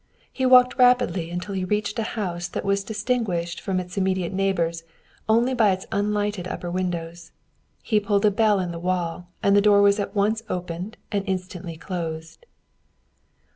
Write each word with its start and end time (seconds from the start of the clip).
He 0.33 0.47
walked 0.47 0.79
rapidly 0.79 1.29
until 1.29 1.53
he 1.53 1.63
reached 1.63 1.99
a 1.99 2.17
house 2.17 2.47
that 2.47 2.65
was 2.65 2.83
distinguished 2.83 3.61
from 3.61 3.79
its 3.79 3.97
immediate 3.97 4.33
neighbors 4.33 4.83
only 5.29 5.53
by 5.53 5.69
its 5.73 5.85
unlighted 5.91 6.47
upper 6.47 6.71
windows. 6.71 7.31
He 7.83 7.99
pulled 7.99 8.23
the 8.23 8.31
bell 8.31 8.59
in 8.59 8.71
the 8.71 8.79
wall, 8.79 9.27
and 9.43 9.55
the 9.55 9.61
door 9.61 9.83
was 9.83 9.99
at 9.99 10.15
once 10.15 10.41
opened 10.49 10.97
and 11.11 11.23
instantly 11.29 11.77
closed. 11.77 12.47